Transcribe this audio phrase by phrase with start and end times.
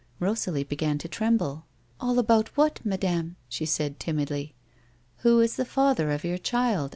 [0.19, 1.67] Rosalie began to tremble."
[2.01, 4.55] All about what, madame?" she said, timidly."
[5.19, 6.89] Who is the father of your child